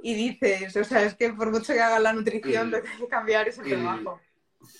[0.00, 2.98] y dices, o sea, es que por mucho que haga la nutrición, lo que hay
[2.98, 4.20] que cambiar ese trabajo.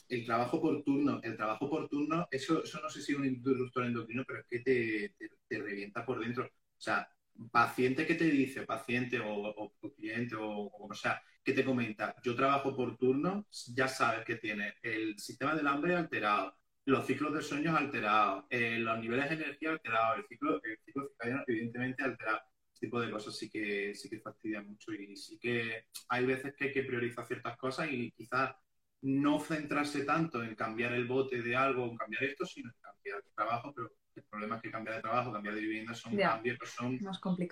[0.09, 3.27] El trabajo por turno, el trabajo por turno, eso, eso no sé si es un
[3.27, 5.15] interruptor endocrino, pero es que te,
[5.49, 6.45] te, revienta por dentro.
[6.45, 7.07] O sea,
[7.51, 12.75] paciente que te dice, paciente o, cliente o como sea, que te comenta, yo trabajo
[12.75, 17.79] por turno, ya sabes que tiene el sistema del hambre alterado, los ciclos de sueños
[17.79, 21.13] alterados, eh, los niveles de energía alterados, el ciclo, el ciclo
[21.47, 22.41] evidentemente alterado.
[22.73, 26.55] Este tipo de cosas sí que, sí que fastidian mucho y sí que hay veces
[26.57, 28.55] que hay que priorizar ciertas cosas y quizás
[29.03, 33.23] no centrarse tanto en cambiar el bote de algo o cambiar esto, sino en cambiar
[33.23, 36.59] de trabajo, pero el problema es que cambiar de trabajo, cambiar de vivienda son cambios
[36.59, 36.99] que son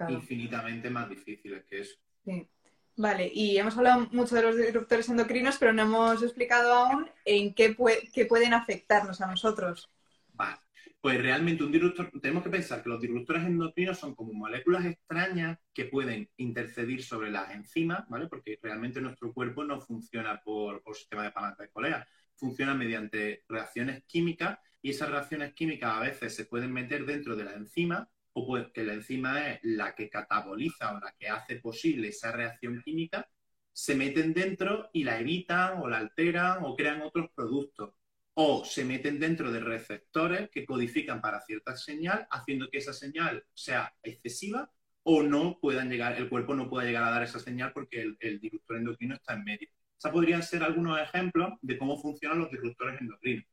[0.09, 1.96] infinitamente más difíciles que eso.
[2.24, 2.48] Sí.
[2.96, 7.55] Vale, y hemos hablado mucho de los disruptores endocrinos, pero no hemos explicado aún en
[7.55, 9.90] qué, pueden afectarnos a nosotros.
[10.35, 10.59] Vale,
[11.00, 15.59] pues realmente un disruptor, tenemos que pensar que los disruptores endocrinos son como moléculas extrañas
[15.72, 18.28] que pueden intercedir sobre las enzimas, ¿vale?
[18.28, 23.44] Porque realmente nuestro cuerpo no funciona por, por sistema de palanca de colea, funciona mediante
[23.48, 28.11] reacciones químicas y esas reacciones químicas a veces se pueden meter dentro de la enzima
[28.35, 32.33] o pues que la enzima es la que cataboliza o la que hace posible esa
[32.33, 33.29] reacción química,
[33.73, 37.95] se meten dentro y la evitan o la alteran o crean otros productos.
[38.35, 43.45] O se meten dentro de receptores que codifican para cierta señal, haciendo que esa señal
[43.53, 44.71] sea excesiva
[45.03, 48.16] o no puedan llegar, el cuerpo no pueda llegar a dar esa señal porque el,
[48.21, 49.68] el disruptor endocrino está en medio.
[49.99, 53.45] Esos podrían ser algunos ejemplos de cómo funcionan los disruptores endocrinos.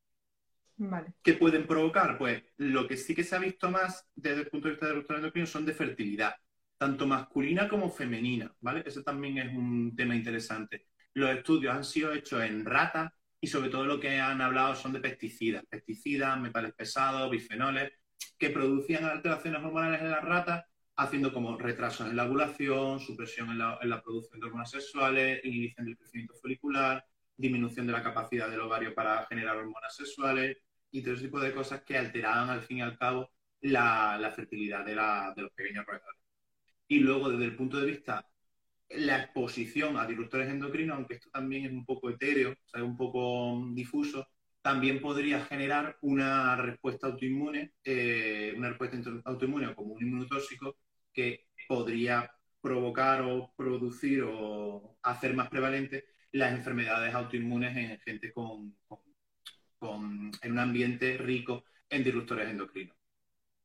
[1.22, 2.18] ¿Qué pueden provocar?
[2.18, 4.96] Pues lo que sí que se ha visto más desde el punto de vista de
[4.96, 6.36] los endocrinos son de fertilidad,
[6.78, 8.84] tanto masculina como femenina, ¿vale?
[8.86, 10.88] Ese también es un tema interesante.
[11.14, 13.12] Los estudios han sido hechos en ratas
[13.42, 17.92] y sobre todo lo que han hablado son de pesticidas, pesticidas, metales pesados, bifenoles,
[18.38, 20.66] que producían alteraciones hormonales en las ratas,
[20.96, 25.44] haciendo como retrasos en la ovulación, supresión en la, en la producción de hormonas sexuales,
[25.44, 30.58] inhibición del crecimiento folicular, disminución de la capacidad del ovario para generar hormonas sexuales,
[30.92, 34.86] y todo ese tipo de cosas que alteraban al fin y al cabo la, fertilidad
[34.86, 34.96] de,
[35.42, 36.22] los pequeños roedores.
[36.88, 38.26] Y luego, desde el punto de vista
[38.90, 42.98] la exposición a disruptores endocrinos, aunque esto también es un poco etéreo, o sea, un
[42.98, 44.28] poco difuso,
[44.62, 50.78] también podría generar una respuesta autoinmune, eh, una respuesta autoinmune como un inmunotóxico
[51.14, 58.76] que podría provocar o producir o hacer más prevalente las enfermedades autoinmunes en gente con
[60.42, 62.96] en un ambiente rico en disruptores endocrinos.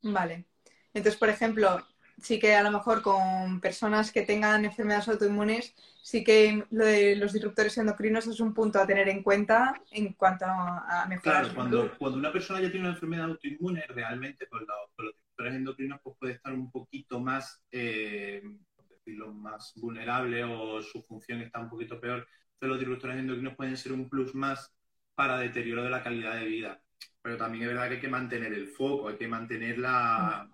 [0.02, 0.46] Vale.
[0.92, 1.84] Entonces, por ejemplo,
[2.20, 7.16] sí que a lo mejor con personas que tengan enfermedades autoinmunes, sí que lo de
[7.16, 11.42] los disruptores endocrinos es un punto a tener en cuenta en cuanto a mejorar.
[11.42, 15.54] Claro, cuando, cuando una persona ya tiene una enfermedad autoinmune, realmente pues, los, los disruptores
[15.54, 18.42] endocrinos pues, puede estar un poquito más, eh,
[18.88, 22.26] decirlo, más vulnerable o su función está un poquito peor.
[22.54, 24.72] Entonces los disruptores endocrinos pueden ser un plus más
[25.14, 26.80] para deterioro de la calidad de vida.
[27.22, 30.48] Pero también es verdad que hay que mantener el foco, hay que mantener la,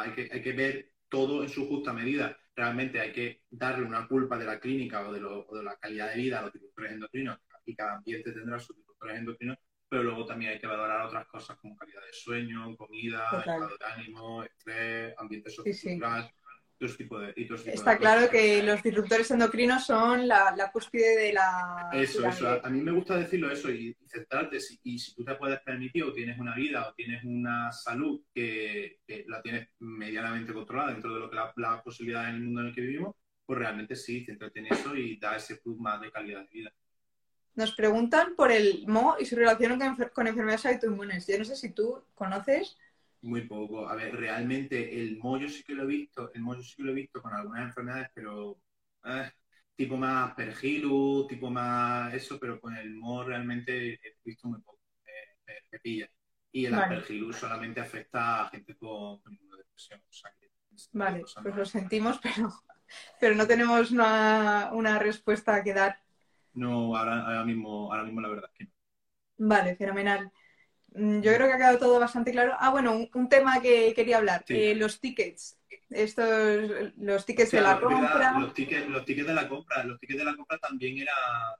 [0.00, 2.36] hay, que, hay que ver todo en su justa medida.
[2.54, 6.16] Realmente hay que darle una culpa de la clínica o de, de la calidad de
[6.16, 10.52] vida a los disruptores endocrinos y cada ambiente tendrá sus disruptores endocrinos, pero luego también
[10.52, 15.50] hay que valorar otras cosas como calidad de sueño, comida, estado de ánimo, estrés, ambiente
[15.50, 16.30] social.
[16.80, 21.90] Está claro que los disruptores endocrinos son la, cúspide de la...
[21.92, 22.60] Eso, eso.
[22.64, 24.58] A mí me gusta decirlo eso y, centrarte.
[24.84, 29.00] y si tú te puedes permitir o tienes una vida o tienes una salud que,
[29.26, 32.66] la tienes medianamente controlada dentro de lo que la, la posibilidad en el mundo en
[32.68, 36.12] el que vivimos, pues realmente sí, céntrate en eso y da ese plus más de
[36.12, 36.72] calidad de vida.
[37.56, 41.26] Nos preguntan por el MO y su relación con, con enfermedades autoinmunes.
[41.26, 42.76] Yo no sé si tú conoces
[43.22, 43.88] Muy poco.
[43.88, 46.92] A ver, realmente el mollo sí que lo he visto, el mollo sí que lo
[46.92, 48.60] he visto con algunas enfermedades, pero
[49.04, 49.30] eh,
[49.74, 54.78] tipo más pergilus, tipo más eso, pero con el moho realmente he visto muy poco.
[55.46, 56.08] Me, pilla.
[56.52, 57.04] Y el vale.
[57.32, 59.20] solamente afecta a gente con,
[59.56, 60.00] depresión.
[60.92, 62.52] vale, pues lo sentimos, pero,
[63.20, 66.00] pero no tenemos una, una respuesta que dar.
[66.54, 69.48] No, ahora, mismo, ahora mismo la verdad es que no.
[69.48, 70.32] Vale, fenomenal.
[70.94, 72.54] Mm, yo creo que ha quedado todo bastante claro.
[72.58, 75.58] Ah, bueno, un, tema que quería hablar, eh, los tickets.
[75.90, 78.38] Estos, los tickets de la compra.
[78.38, 79.84] los, tickets, los tickets de la compra.
[79.84, 81.12] Los tickets de la compra también era.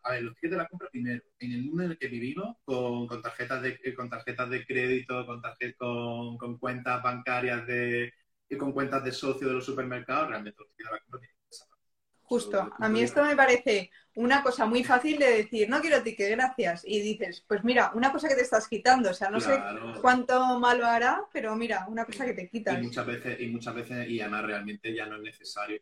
[0.02, 1.22] A ver, los tickets de la compra primero.
[1.38, 5.42] En el mundo en el que vivimos, con, tarjetas de con tarjetas de crédito, con
[5.76, 8.12] con, con cuentas bancarias de
[8.50, 11.37] y con cuentas de socio de los supermercados, realmente los tickets de la compra tienen
[12.28, 12.70] Justo.
[12.78, 16.82] A mí esto me parece una cosa muy fácil de decir, no quiero ticket, gracias.
[16.84, 19.10] Y dices, pues mira, una cosa que te estás quitando.
[19.10, 19.58] O sea, no sé
[20.02, 22.78] cuánto malo hará, pero mira, una cosa que te quitas.
[22.78, 25.80] Y muchas veces, y muchas veces, y además realmente ya no es necesario.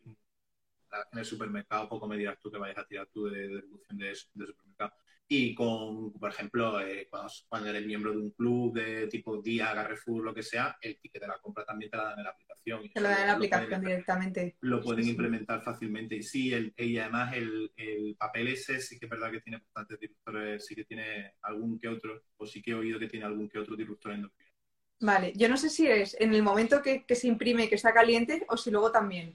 [1.13, 4.07] En el supermercado, poco me dirás tú que vayas a tirar tú de, de de,
[4.07, 4.93] de supermercado
[5.29, 10.23] y con, por ejemplo, eh, cuando, eres miembro de un club de tipo Día, Carrefour,
[10.23, 12.89] lo que sea, el ticket de la compra también te la dan en la aplicación.
[12.93, 14.57] Te lo dan en la aplicación directamente.
[14.61, 16.15] Lo pueden implementar fácilmente.
[16.17, 19.99] Y sí, el, y además el, papel ese sí que es verdad que tiene bastantes
[19.99, 23.49] disruptores, sí que tiene algún que otro, o sí que he oído que tiene algún
[23.49, 24.53] que otro disruptor endocrino.
[25.01, 27.93] Vale, yo no sé si es en el momento que, que se imprime que está
[27.93, 29.35] caliente o si luego también.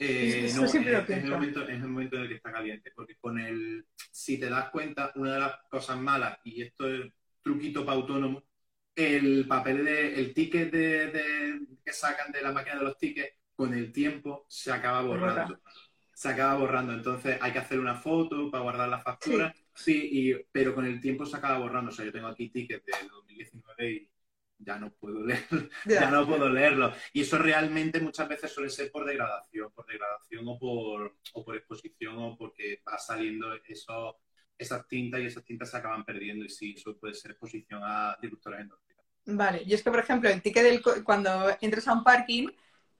[0.00, 3.38] Eh, no, es, el momento, es el momento en el que está caliente, porque con
[3.38, 7.10] el, si te das cuenta, una de las cosas malas, y esto es
[7.42, 8.44] truquito para autónomo,
[8.94, 13.74] el papel de, el ticket de, que sacan de la máquina de los tickets, con
[13.74, 15.60] el tiempo se acaba borrando.
[16.14, 20.34] Se acaba borrando, entonces hay que hacer una foto para guardar la factura, sí, y,
[20.50, 21.90] pero con el tiempo se acaba borrando.
[21.90, 24.10] O sea, yo tengo aquí tickets de 2019 y
[24.58, 25.46] ya no puedo leer,
[25.86, 26.92] ya no puedo leerlo.
[27.12, 31.56] Y eso realmente muchas veces suele ser por degradación, por degradación o por, o por
[31.56, 34.18] exposición o porque va saliendo eso,
[34.56, 38.16] esas tintas y esas tintas se acaban perdiendo y sí, eso puede ser exposición a
[38.20, 39.04] disruptores endócrinos.
[39.30, 42.48] Vale, y es que por ejemplo el ticket del cuando entras a un parking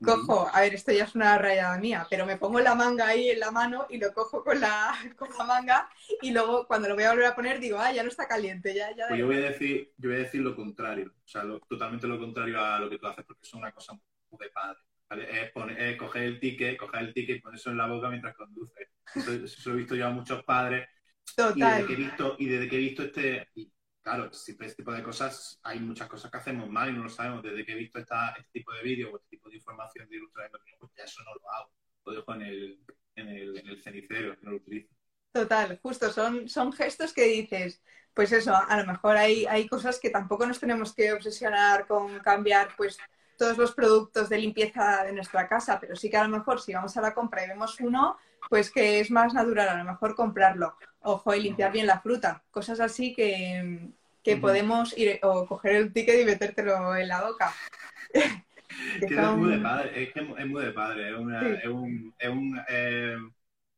[0.03, 3.31] cojo, a ver, esto ya es una rayada mía, pero me pongo la manga ahí
[3.31, 5.91] en la mano y lo cojo con la, con la manga
[6.23, 8.75] y luego cuando lo voy a volver a poner digo, ah, ya no está caliente,
[8.75, 9.09] ya, ya.
[9.09, 12.19] Pues yo voy a decir, yo voy a decir lo contrario, o sea, totalmente lo
[12.19, 14.79] contrario a lo que tú haces, porque es una cosa muy de padre.
[15.11, 18.91] Es, coger el ticket, coger el ticket y ponerse en la boca mientras conduce.
[19.15, 20.87] Eso, lo he visto yo a muchos padres.
[21.35, 21.57] Total.
[21.57, 23.49] Y desde que he visto, y desde que he visto este,
[24.09, 27.11] claro, siempre este tipo de cosas, hay muchas cosas que hacemos mal y no lo
[27.11, 27.43] sabemos.
[27.43, 30.17] Desde que he visto esta, este tipo de vídeos o este tipo de información de
[30.17, 31.71] ilustración, pues ya eso no lo hago.
[32.07, 32.85] Lo dejo en el,
[33.17, 34.95] en el, en el no lo utilizo.
[35.31, 37.83] Total, justo, son, son gestos que dices,
[38.15, 42.19] pues eso, a lo mejor hay, hay cosas que tampoco nos tenemos que obsesionar con
[42.21, 42.97] cambiar, pues
[43.37, 46.73] todos los productos de limpieza de nuestra casa, pero sí que a lo mejor si
[46.73, 48.17] vamos a la compra y vemos uno,
[48.49, 50.77] pues que es más natural a lo mejor comprarlo.
[51.01, 52.43] Ojo, y limpiar bien la fruta.
[52.51, 53.91] Cosas así que,
[54.23, 57.53] que podemos ir o coger el ticket y metértelo en la boca.
[59.01, 61.35] es muy de padre, es, que es muy de padre, es, un,
[62.19, 63.17] es, un, eh,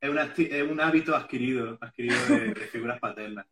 [0.01, 3.47] es, un hábito adquirido, adquirido de, figuras paternas.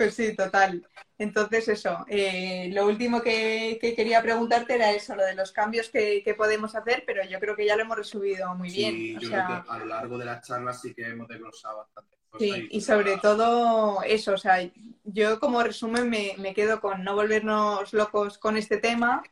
[0.00, 0.82] Pues sí, total.
[1.18, 6.34] Entonces, eso, eh, lo último que, quería preguntarte era eso, lo de los cambios que,
[6.38, 8.94] podemos hacer, pero yo creo que ya lo hemos resumido muy bien.
[8.94, 12.16] Sí, yo creo que a lo largo de las charlas sí que hemos desglosado bastante.
[12.38, 14.66] Sí, y sobre todo eso, o sea,
[15.04, 19.22] yo como resumen me, me, quedo con no volvernos locos con este tema,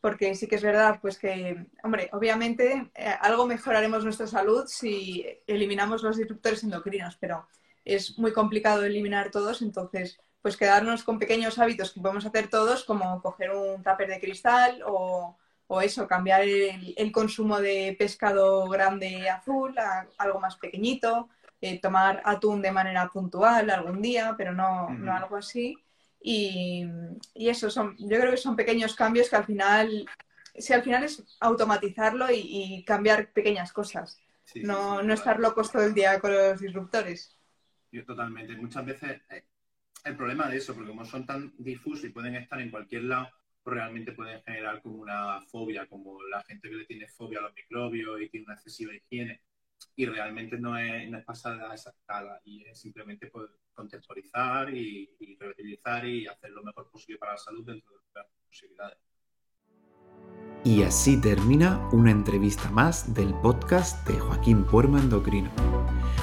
[0.00, 5.26] porque sí que es verdad, pues que, hombre, obviamente eh, algo mejoraremos nuestra salud si
[5.48, 7.48] eliminamos los disruptores endocrinos, pero
[7.88, 12.84] es muy complicado eliminar todos, entonces, pues quedarnos con pequeños hábitos que podemos hacer todos,
[12.84, 18.68] como coger un tupper de cristal o, o eso, cambiar el, el, consumo de pescado
[18.68, 21.28] grande azul a algo más pequeñito
[21.60, 25.76] eh, tomar atún de manera puntual algún día, pero no, no algo así.
[26.20, 26.84] Y,
[27.34, 30.06] y, eso, son, yo creo que son pequeños cambios que al final,
[30.54, 34.20] si al final es automatizarlo y, cambiar pequeñas cosas,
[34.54, 37.36] no, no estar locos todo el día con los disruptores.
[37.90, 38.56] Yo totalmente.
[38.56, 39.44] Muchas veces eh,
[40.04, 43.28] el problema de eso, porque como son tan difusos y pueden estar en cualquier lado,
[43.62, 47.42] pues realmente pueden generar como una fobia, como la gente que le tiene fobia a
[47.42, 49.42] los microbios y tiene una excesiva higiene
[49.96, 54.74] y realmente no es, no es pasar a esa escala y es simplemente pues, contextualizar
[54.74, 59.07] y, y reutilizar y hacer lo mejor posible para la salud dentro de las posibilidades.
[60.64, 65.50] Y así termina una entrevista más del podcast de Joaquín Puerma Endocrino.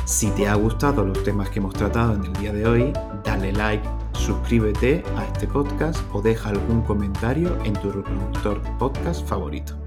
[0.06, 3.52] Si te ha gustado los temas que hemos tratado en el día de hoy, dale
[3.54, 9.85] like, suscríbete a este podcast o deja algún comentario en tu reproductor podcast favorito.